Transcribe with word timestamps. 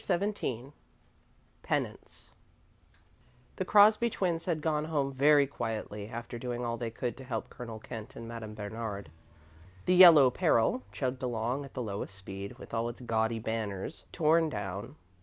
XVII 0.03 0.71
PENANCE 1.61 2.31
The 3.57 3.65
Crosby 3.65 4.09
twins 4.09 4.45
had 4.45 4.61
gone 4.63 4.85
home 4.85 5.13
very 5.13 5.45
quietly, 5.45 6.07
after 6.09 6.39
doing 6.39 6.65
all 6.65 6.75
they 6.75 6.89
could 6.89 7.15
to 7.17 7.23
help 7.23 7.51
Colonel 7.51 7.77
Kent 7.77 8.15
and 8.15 8.27
Madame 8.27 8.55
Bernard. 8.55 9.11
"The 9.85 9.93
Yellow 9.93 10.31
Peril" 10.31 10.81
chugged 10.91 11.21
along 11.21 11.65
at 11.65 11.75
the 11.75 11.83
lowest 11.83 12.15
speed 12.15 12.57
with 12.57 12.73
all 12.73 12.89
its 12.89 13.01
gaudy 13.01 13.37
banners 13.37 14.05
torn 14.11 14.49
down. 14.49 14.95